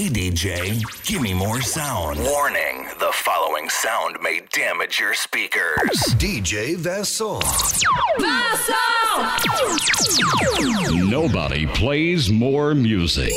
[0.00, 2.18] Hey DJ, give me more sound.
[2.20, 5.90] Warning the following sound may damage your speakers.
[6.16, 7.42] DJ Vessel.
[8.18, 8.76] Vessel!
[11.06, 13.34] Nobody plays more music.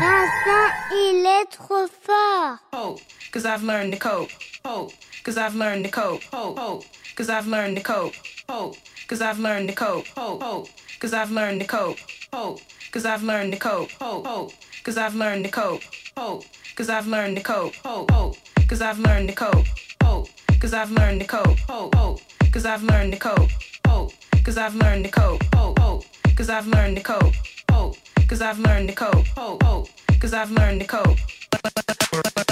[0.00, 2.58] Vincent, il est trop fort.
[2.72, 3.00] Hope,
[3.30, 4.30] cause I've learned to cope.
[4.64, 4.92] Hope,
[5.22, 6.24] cause I've learned to cope.
[6.32, 6.84] Hope, hope,
[7.14, 8.14] cause I've learned to cope.
[8.48, 8.74] Hope,
[9.06, 10.08] cause I've learned to cope.
[10.16, 10.68] Hope, hope,
[11.02, 11.98] cause I've learned to cope.
[12.32, 12.60] Hope,
[12.92, 13.90] cause I've learned to cope.
[14.00, 14.52] Hope, hope,
[14.84, 15.82] cause I've learned to cope.
[16.16, 16.44] Hope,
[16.76, 17.74] cause I've learned to cope.
[17.84, 18.36] Hope, hope,
[18.68, 19.66] cause I've learned to cope.
[20.04, 20.28] Hope,
[20.60, 21.58] cause I've learned to cope.
[21.68, 22.20] Hope, hope,
[22.52, 23.50] cause I've learned to cope.
[23.88, 24.12] Hope,
[24.44, 25.42] cause I've learned to cope.
[25.56, 26.04] Hope, hope,
[26.36, 27.34] cause I've learned to cope.
[27.72, 27.96] Hope,
[28.28, 29.26] cause I've learned to cope.
[29.36, 29.88] Hope, hope,
[30.20, 31.18] cause I've learned to cope.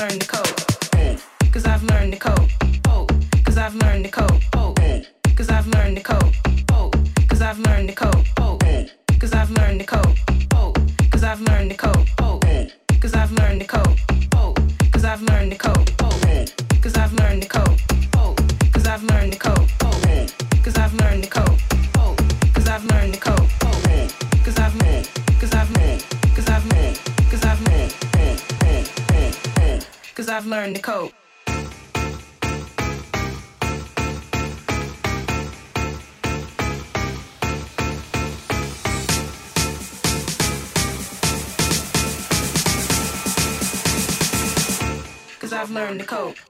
[0.00, 1.52] Learned to cope.
[1.52, 2.50] Cause I've learned to cope.
[2.88, 3.12] Hope,
[3.44, 4.29] cause I've learned to cope.
[30.40, 31.12] I've learned to cope.
[45.40, 46.49] Cause I've learned to cope.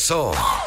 [0.00, 0.59] DJ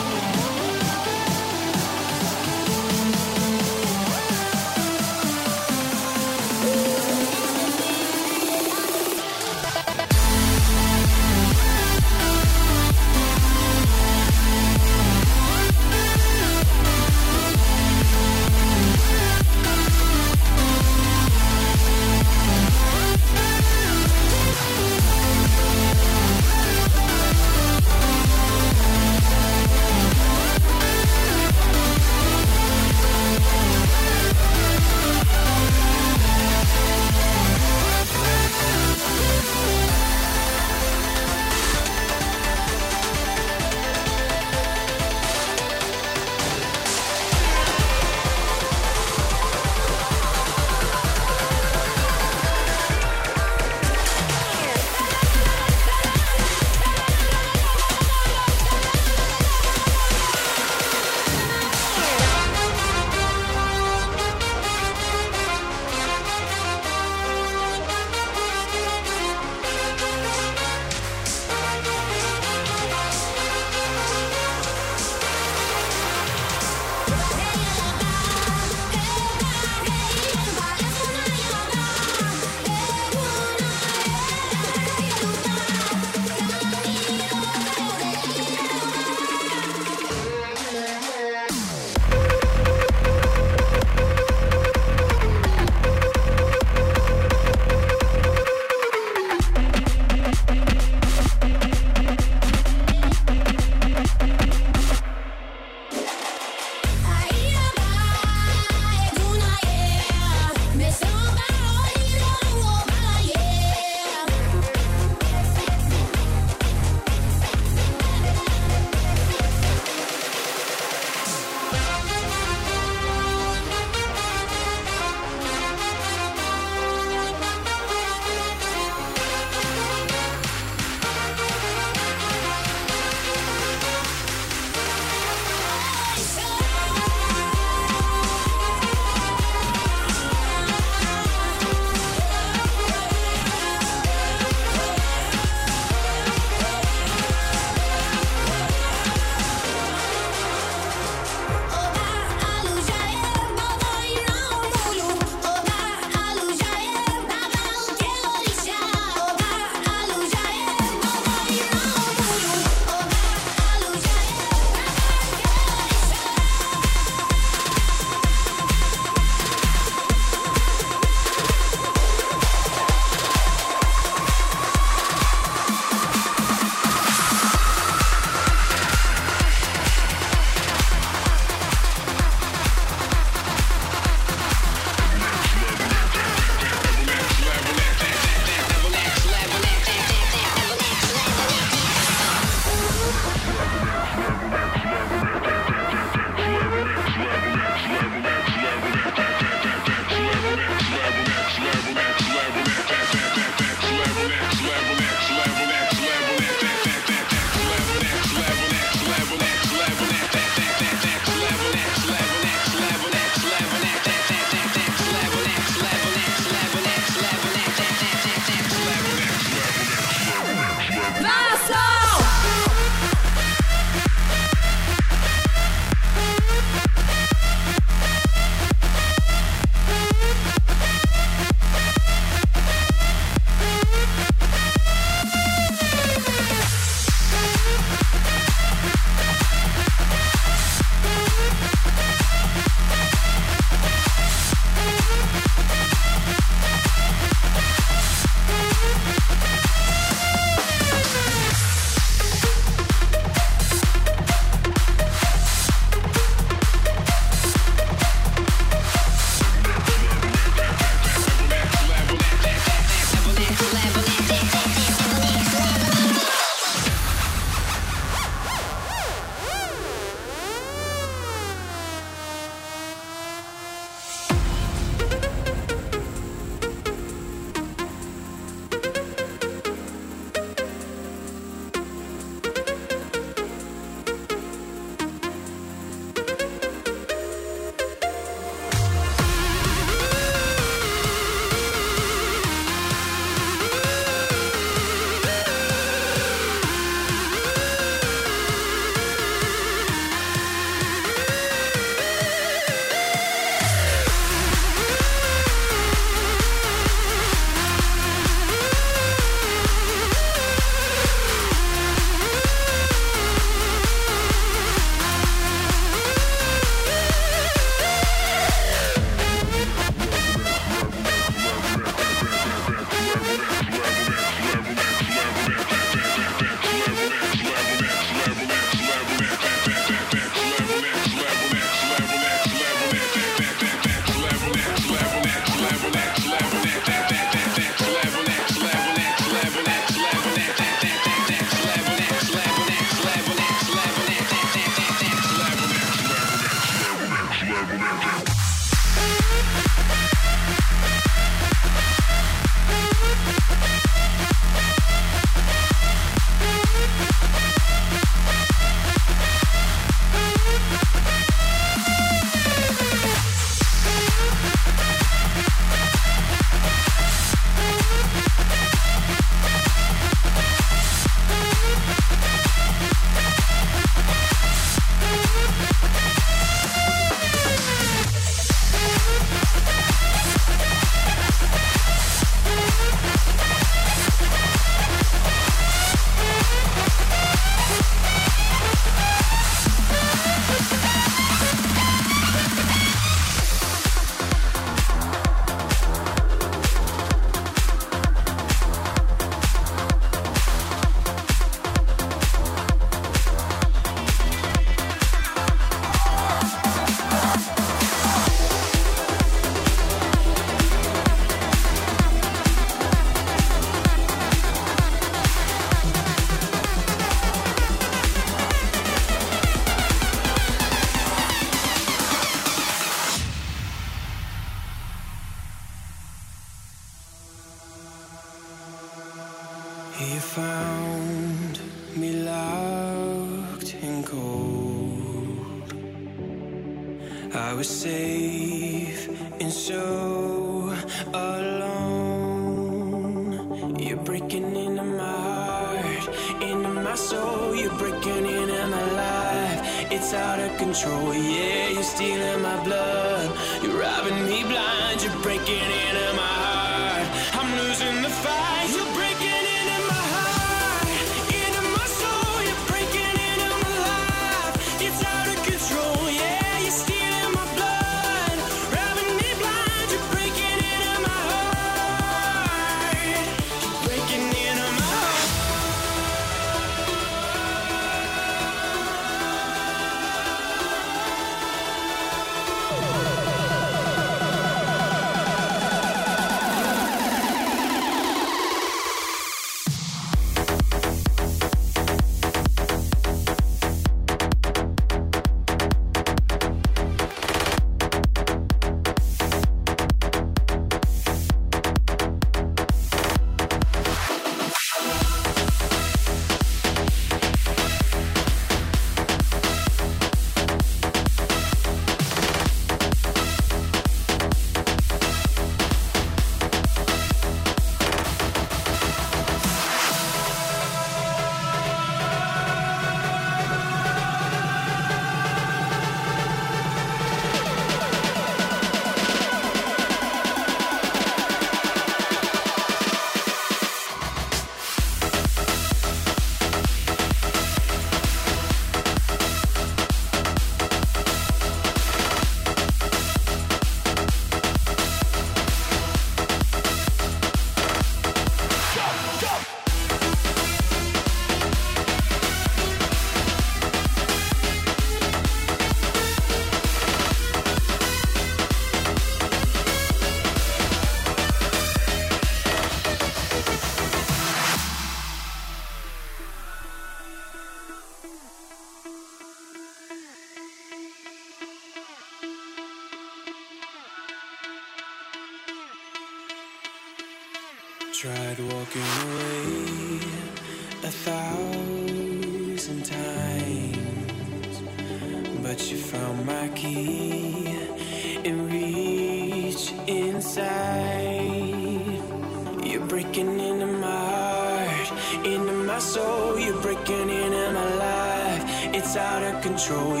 [599.71, 600.00] show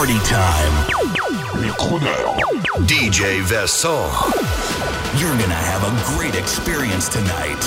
[0.00, 0.72] Party time.
[1.60, 1.68] Le.
[2.86, 4.10] DJ Vincent.
[5.20, 7.60] You're gonna have a great experience tonight.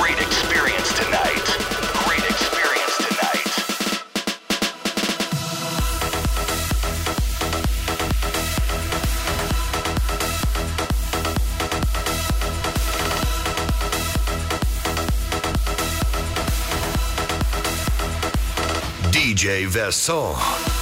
[0.00, 1.44] Great experience tonight.
[2.02, 3.46] Great experience tonight.
[19.12, 20.77] DJ Vincent.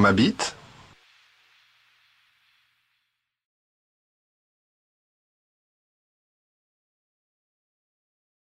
[0.00, 0.49] Ma bite